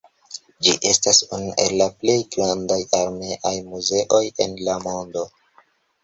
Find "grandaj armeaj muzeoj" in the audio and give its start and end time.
2.35-4.23